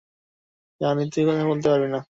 জানি 0.81 1.03
তুই 1.13 1.23
কথা 1.27 1.43
বলতে 1.47 1.67
পারবি 1.69 1.89
না। 1.89 2.01